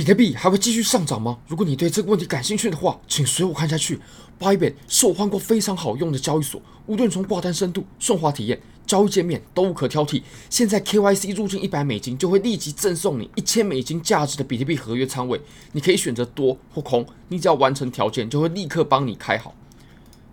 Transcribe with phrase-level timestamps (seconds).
[0.00, 1.36] 比特币还会继续上涨吗？
[1.46, 4.00] 如果你对这个问题感兴趣的话，请随我看下去。
[4.38, 10.22] Bybit 是我换过非常好用的交易所，无论从挂单深度、顺滑体验、交易界面都无可挑剔。
[10.48, 15.38] 现在 KYC 入境一百美金就会立即赠送你一千美金价值的比特币合约仓位，
[15.72, 19.54] 你可以选择多或空，你只要完成条件就会立刻帮你开好，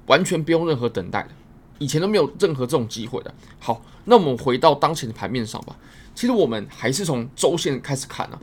[0.06, 1.30] 完全不用任何等待的。
[1.78, 3.34] 以前都没有任何这种机会的。
[3.60, 5.76] 好，那我们回到当前的盘面上吧。
[6.16, 8.40] 其实我们还是从周线开始看啊。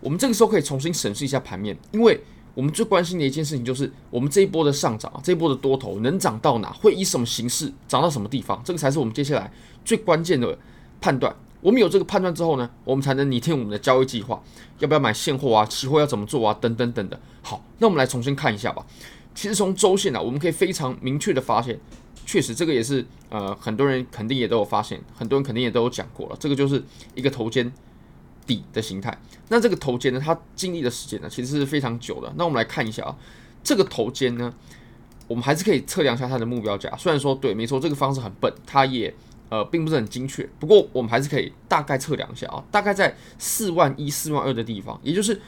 [0.00, 2.20] 我们这个时候可以重新审视一下盘面，因为
[2.54, 9.50] 我们最关心的一件事情就是我们这一波的上涨啊，这一波的多头能涨到哪，会以什么形式涨到什么地方，这个才是我们接下来
[9.84, 10.58] 最关键的
[11.00, 11.34] 判断。
[11.60, 14.40] 我们有这个判断之后呢，我们才能拟定我们的交易计划，
[14.78, 17.18] 要不要买现货啊，期货要怎么做啊，等等等等。
[17.42, 18.86] 好，那我们来重新看一下吧。
[19.34, 21.78] 其实从周线啊，我们可以非常明确的发现，
[22.24, 26.82] 确实这个也是呃很多人肯定也都有发现，很多人肯定也都有讲过了，这个就是
[27.14, 27.70] 一个头肩
[28.46, 29.16] 底的形态，
[29.48, 32.32] 那这个头肩呢，它经历的时间呢，其实是非常久的。
[32.36, 33.16] 那我们来看一下啊，
[33.64, 34.54] 这个头肩呢，
[35.26, 36.94] 我们还是可以测量一下它的目标价。
[36.96, 39.12] 虽然说对，没错，这个方式很笨，它也
[39.48, 40.48] 呃并不是很精确。
[40.60, 45.40] 不过我们还是可以大概测量一下啊，大概在四万一、四万二的地方，也就是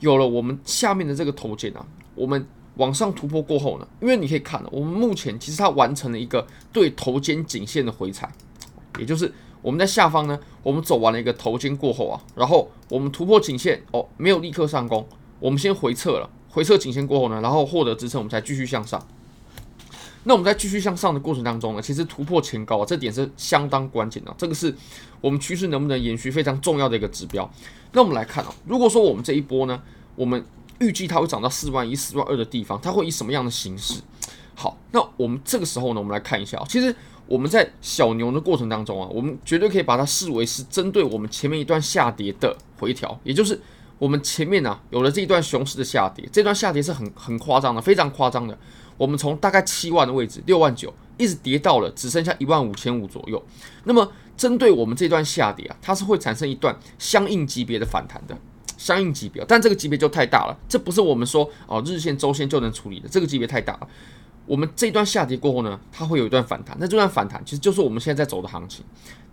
[0.00, 8.32] 有了我们下面的这个头肩啊，我们往上突破过后呢，因为你可以看，我们目前其实它完成了一个对头肩颈线的回踩，
[8.98, 9.30] 也就是。
[9.60, 15.06] 我们在下方呢，我们走完了一个头肩过后啊，然后我们突破颈线哦，没有立刻上攻，
[15.40, 19.04] 我们先回撤了，回撤颈线过后呢，然后获得支撑，我们才继续向上。
[20.24, 24.74] 那我们在继续向上的过程当中呢，其实突破前高啊，这点是相当关键的，这个是
[25.20, 27.50] 我们趋势能不能延续非常重要的一个指标。
[27.92, 29.80] 那我们来看啊，如果说我们这一波呢，
[30.14, 30.44] 我们
[30.80, 34.00] 预计它会涨到四万一、四万二的地方，它会以什么样的形式？
[34.54, 36.94] 好，那我们这个时候呢，我们来看一下，其实。
[37.28, 43.60] 我们在小牛的过程当中啊，我们绝对可以把它视为是针对我们前面一段下跌的回调，也就是
[43.98, 48.58] 我们前面啊有了这一段熊市的下跌，这段下跌是很很夸张的，非常夸张的。
[48.96, 53.40] 我们从大概七万的位置，六万九，一直跌到了只剩下一万五千五左右。
[53.84, 58.36] 那么针对我们这段下跌啊，它是会产生一段相应级别的反弹的，
[58.76, 63.88] 相应级别，但这个级别就太大了，这不是我们说哦日线、周线就能处理的，这个级别太大了。
[64.48, 66.74] 我们这一段下跌过后呢，它会有一段反弹。
[66.80, 68.82] 那这段反弹其实就是我们现在在走的行情。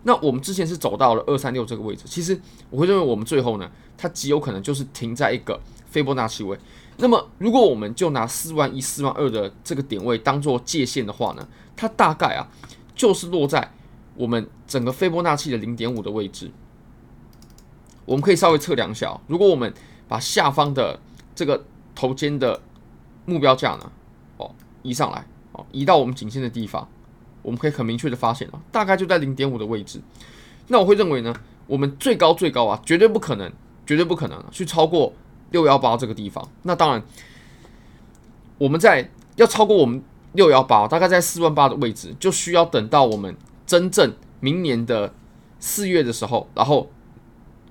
[0.04, 2.40] 那我们之前是走到了二三六这个位置，其实
[2.70, 6.60] 我会认为我们最后呢，它极有可能就是停在一个斐波那契位。
[6.98, 12.48] 那么如果我们就拿四万一、四万二的这个点位当做界限的话呢，它大概啊
[12.94, 13.74] 就是落在
[14.16, 16.52] 我们整个斐波那契的零点五的位置。
[18.06, 19.74] 我们可以稍微测量一下，如果我们
[20.08, 21.00] 把下方的
[21.34, 21.66] 这个
[21.96, 22.62] 头肩的
[23.26, 23.92] 目标价呢，
[24.86, 26.88] 移上来，哦，移到我们颈线的地方，
[27.42, 30.00] 我们可以很明确的发现啊，大概就在零点五的位置。
[30.68, 31.36] 那我会认为呢，
[31.66, 33.52] 我们最高最高啊，绝对不可能，
[33.86, 35.12] 绝对不可能去超过
[35.50, 36.48] 六幺八这个地方。
[36.62, 37.04] 那当然，
[38.60, 40.04] 我们在要超过我们
[40.34, 43.36] 六幺八，大概在四万八的位置，就需要等到我们
[43.66, 45.12] 真正明年的
[45.60, 46.92] 四月的时候，然后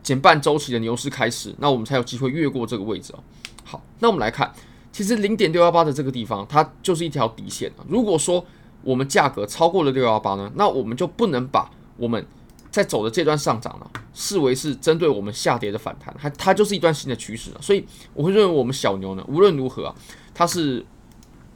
[0.02, 3.22] 减半周期的牛市开始，那我们才有机会越过这个位置哦。
[3.64, 4.52] 好，那我们来看。
[4.94, 7.68] 其实零点六幺八的这个地方，它就是一条底线。
[7.88, 8.46] 如果说
[8.84, 12.24] 我们价格超过了六幺八呢，那我们就不能把我们
[12.70, 17.60] 在走的这段上涨呢，视为是针对我们下跌的反弹，它它就是一段新的趋势了。
[17.60, 19.94] 所以我会认为我们小牛呢，无论如何啊，
[20.32, 20.86] 它是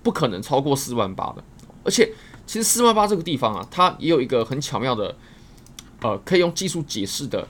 [0.02, 1.44] 不可能超过四万八的。
[1.84, 2.12] 而且
[2.44, 5.14] 其实四万八这个地方啊，它也有一个很巧妙的，
[6.02, 7.46] 呃，可以用技术解释的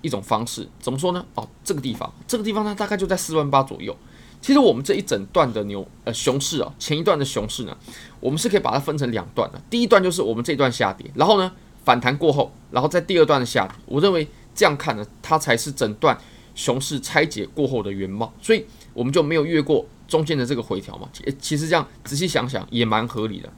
[0.00, 0.68] 一种方式。
[0.78, 1.26] 怎么说呢？
[1.34, 3.96] 哦，这个地方，这个地方它大概就在四万八左右。
[4.40, 7.76] 其实我们这一整段的牛呃熊市啊，前一段的熊市呢，
[8.20, 9.60] 我们是可以把它分成两段的。
[9.68, 11.52] 第一段就是我们这段下跌，然后呢
[11.84, 13.74] 反弹过后，然后在第二段的下跌。
[13.86, 16.16] 我认为这样看呢，它才是整段
[16.54, 18.32] 熊市拆解过后的原貌。
[18.40, 21.08] 所以我们就没有越过中间的这个回调嘛。
[21.40, 23.52] 其实这样仔细想想也蛮合理的。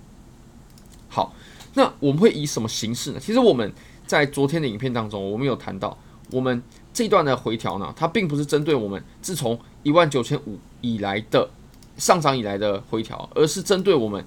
[1.08, 1.34] 好，
[1.74, 3.20] 那我们会以什么形式呢？
[3.20, 3.72] 其实我们
[4.06, 5.96] 在昨天的影片当中，我们有谈到
[6.30, 6.62] 我们。
[6.92, 11.50] 这一段的回调呢，它并不是针对我们自从一万九千五以来的
[11.97, 14.25] 上涨以来的回调，而是针对我们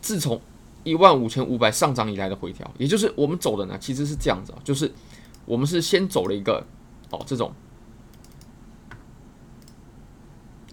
[0.00, 0.40] 自从
[0.84, 2.70] 一万五千五百上涨以来的回调。
[2.78, 4.92] 也就是我们走的呢，其实是这样子，就是
[5.44, 6.64] 我们是先走了一个
[7.10, 7.52] 哦这种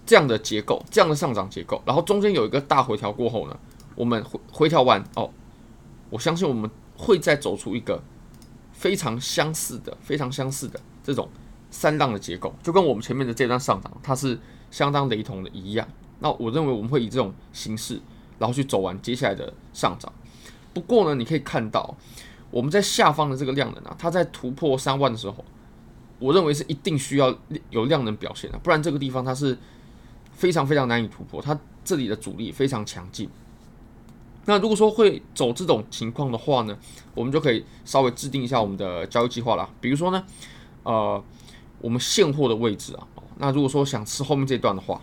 [0.06, 3.58] 这样的结构，这样的上涨结构，然后中间有一个大回调过后呢，
[3.94, 5.30] 我们回回调完哦，
[6.10, 8.02] 我相信我们会再走出一个
[8.72, 10.80] 非常相似的，非常相似的。
[11.04, 11.28] 这种
[11.70, 14.38] 三浪的结构，就跟我们前面的这段上涨，它是
[14.70, 15.86] 相当雷同的一样。
[16.20, 18.00] 那我认为我们会以这种形式，
[18.38, 20.12] 然后去走完接下来的上涨。
[20.74, 21.96] 不过呢，你可以看到
[22.50, 25.44] 我们在下方的这个量能啊，它在突破三万的时候，
[26.18, 27.36] 我认为是一定需要
[27.70, 29.56] 有量能表现的，不然这个地方它是
[30.32, 33.28] 非常非常难以突破，它这里的阻力非常强劲。
[34.46, 36.76] 那如果说会走这种情况的话呢，
[37.14, 39.68] 我们就可以稍微制定一下我们的交易计划了。
[39.80, 40.24] 比如说呢，
[40.84, 41.22] 呃，
[41.80, 43.06] 我们现货的位置啊，
[43.38, 45.00] 那如果说想吃后面这段的话，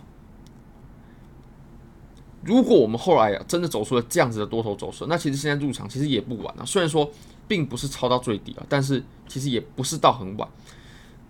[2.42, 6.64] 如果我们后来啊真的走出了这样子的多头走势，那其实现在入场其实也不晚啊。
[6.64, 7.10] 虽然说
[7.48, 10.48] 并不是抄到最低啊，但是其实也不是到很晚。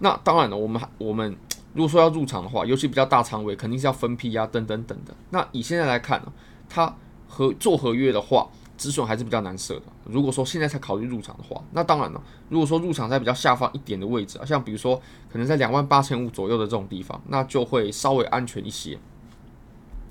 [0.00, 1.36] 那当然了，我们还我们
[1.74, 5.14] 如果说要入场的话，尤其比较大仓位，肯定是要分批啊，等等等的。
[5.30, 6.32] 那以现在来看呢，
[6.68, 6.94] 它。
[7.28, 9.82] 合做合约的话，止损还是比较难设的。
[10.04, 12.22] 如果说现在才考虑入场的话，那当然了。
[12.48, 15.00] 如果说入场在比较下方一点的位置啊，像比如说
[15.30, 18.98] 可能在两万八千五左右的这种地方，那就会稍微安全一些。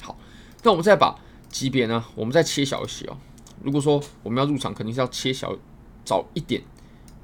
[0.02, 0.18] 好，
[0.64, 1.16] 那我们再把
[1.50, 3.18] 级别呢，我们再切小一些哦。
[3.64, 5.56] 如果说我们要入场，肯定是要切小，
[6.04, 6.62] 找一点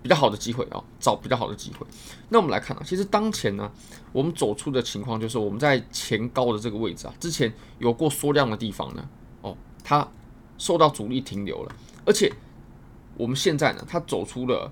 [0.01, 1.85] 比较好的机会啊，找比较好的机会。
[2.29, 3.71] 那我们来看啊，其实当前呢，
[4.11, 9.09] 我们走出的情况就是我们在前高的这个位置啊，之前有过缩量的地方呢。
[9.41, 10.07] 哦它
[10.61, 11.75] 受到阻力停留了，
[12.05, 12.31] 而且
[13.17, 14.71] 我们现在呢，它走出了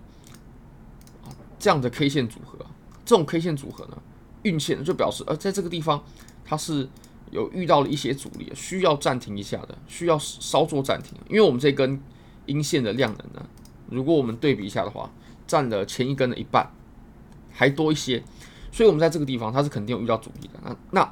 [1.57, 2.59] 这样的 K 线组合，
[3.03, 3.97] 这种 K 线组合呢，
[4.43, 6.03] 运线就表示，呃，在这个地方
[6.45, 6.87] 它是
[7.31, 11.99] 有遇到了一些阻力，需要暂停一下的，需要稍作暂停，因为我们这根
[12.45, 13.43] 阴线的量能呢，
[13.89, 15.11] 如果我们对比一下的话，
[15.47, 16.71] 占了前一根的一半
[17.51, 18.23] 还多一些，
[18.71, 21.11] 所以我们在这个地方它是肯定有遇到阻力的，那那。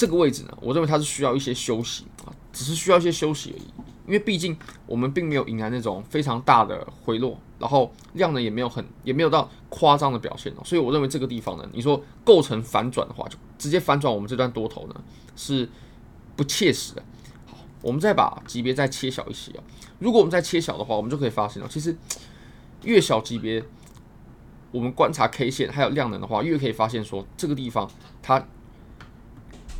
[0.00, 3.66] 这个位置呢，我认为它是需要一些休息啊，只是需要一些休息而已。
[4.06, 4.56] 因为毕竟
[4.86, 10.62] 我们并没有迎来那种非常大的回落，然后量呢也没有很也没有到夸张的表现哦。
[10.64, 14.94] 所以我认为这个地方呢，你说构成反转的话，就直接反转我们这段多头呢
[15.36, 15.68] 是
[16.34, 17.04] 不切实的。
[17.44, 19.62] 好，我们再把级别再切小一些啊。
[19.98, 21.94] 如果我们再切小的话，我们就可以发现哦，其实
[22.84, 23.62] 越小级别，
[24.70, 27.86] 我们观察 K 线还有量能的话，越可以发现说这个地方
[28.22, 28.42] 它。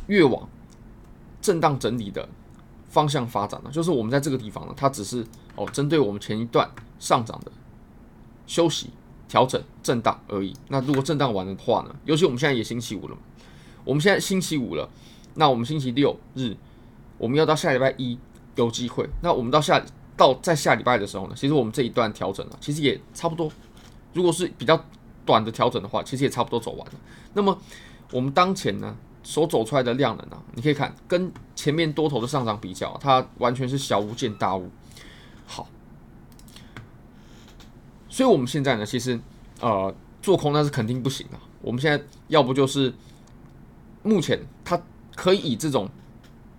[0.07, 0.47] 越往
[1.41, 2.27] 震荡整理的
[2.89, 5.25] 方向发展呢，就是我们在这个地方呢，它只是
[5.55, 6.69] 哦针对我们前一段
[6.99, 7.51] 上涨的
[8.45, 8.89] 休息、
[9.27, 10.53] 调整、震荡而已。
[10.67, 13.17] 那如果震荡完的话呢，尤其我们现在也星期五了，
[13.83, 14.89] 我们现在星期五了，
[15.35, 16.55] 那我们星期六日
[17.17, 18.19] 我们要到下礼拜一
[18.55, 19.09] 有机会。
[19.21, 19.81] 那我们到下
[20.17, 23.49] 到在下礼拜的时候呢，其实我们这一段调整呢，其实也差不多。
[24.13, 24.85] 如果是比较
[25.25, 26.93] 短的调整的话，其实也差不多走完了。
[27.33, 27.57] 那么
[28.11, 34.69] 我们当前呢，所走出来的量能啊，你可以看跟前面多头的上涨比较，它完全是小巫见大巫。
[35.45, 35.67] 好，
[38.09, 39.19] 所以我们现在呢，其实
[39.59, 41.37] 呃做空那是肯定不行的。
[41.61, 42.93] 我们现在要不就是
[44.01, 44.81] 目前它
[45.15, 45.87] 可以以这种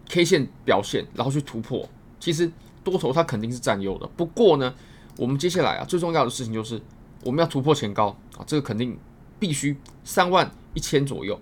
[0.09, 1.89] K 线表现，然后去突破。
[2.21, 2.49] 其实
[2.85, 4.07] 多头它肯定是占优的。
[4.17, 4.73] 不过呢，
[5.17, 6.81] 我们接下来啊最重要的事情就是
[7.25, 8.97] 我们要突破前高啊，这个肯定
[9.41, 11.41] 必须三万一千左右。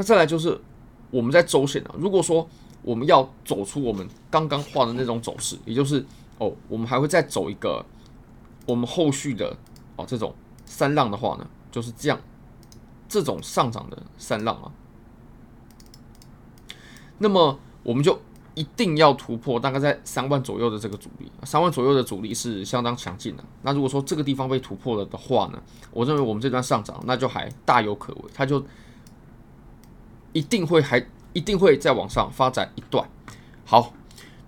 [0.00, 0.58] 那再来就是
[1.10, 2.48] 我们在周线啊，如果说
[2.80, 6.02] 我们要走出我们刚刚画的那种走势，也就是
[6.38, 7.84] 哦，我们还会再走一个
[8.64, 9.54] 我们后续的
[9.96, 12.18] 哦这种三浪的话呢，就是这样
[13.10, 14.72] 这种上涨的三浪啊，
[17.18, 18.18] 那么我们就
[18.54, 23.44] 一定要突破大概在三万左右的这个阻力，三万左右的阻力是相当强劲的。
[23.60, 28.64] 那如果说这个地方被突破了的话呢，我认为我们这段上涨那就还大有可为，它就。
[30.32, 33.08] 一定会还一定会再往上发展一段。
[33.64, 33.92] 好，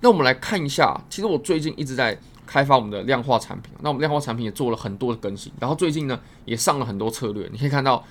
[0.00, 7.48] 那我们来看一下，其实我最近一直在开发我们的量化产品，那我们量化产品也做了很多的更新，然后最近呢也上了很多策略。
[7.52, 8.04] 你可以看到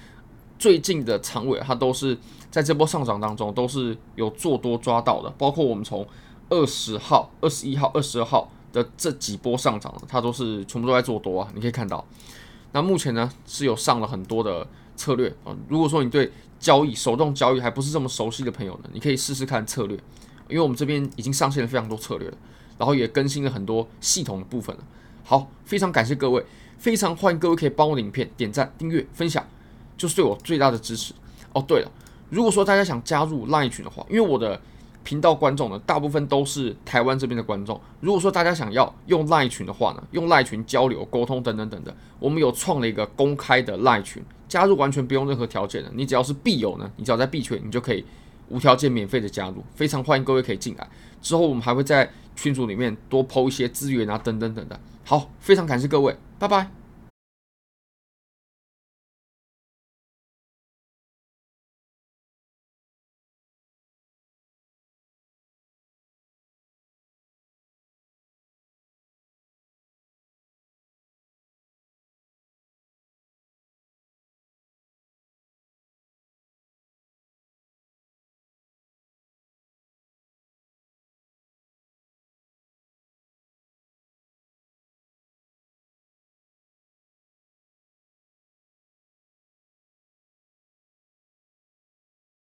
[0.57, 2.17] 最近的长尾它都是
[2.49, 6.07] 在这波上涨当中都是有做多抓到的，包括我们从
[6.49, 11.49] 二十号、二十一号、二十二号的这几波上涨，它都是全部都在做多啊。
[11.53, 12.05] 你可以看到，
[12.71, 14.65] 那目前呢是有上了很多的
[15.01, 15.55] 策略啊。
[15.67, 19.97] 如果说你对交易手动交易还不是这么熟悉的朋友呢，你可以试试看策略，
[20.47, 22.37] 因为我们这边已经上线了非常多策略了，
[22.77, 24.83] 然后也更新了很多系统的部分了。
[25.23, 26.45] 好，非常感谢各位，
[26.77, 29.43] 非常欢迎各位可以帮我的影片点赞、订阅、分享，
[29.97, 31.13] 就是对我最大的支持。
[31.53, 31.91] 哦，对了，
[32.29, 34.61] 如果说大家想加入 LINE 群的话，因为我的
[35.03, 44.23] 频道观众呢，大部分都是台湾这边的观众，如果说大家想要用赖群的话呢，用赖群交流、沟通等等等等，我们有创了一个公开的赖群。
[44.51, 48.03] 加入完全不用任何条件的，你只要是币友呢，你只要在币圈，你就可以
[48.49, 50.85] 无条件免费的加入，非常欢迎各位可以进来。
[51.21, 54.77] 之后我们还会在群组里面多抛一些资源啊，等等等等。
[55.05, 56.80] 好，非常感谢各位，拜拜。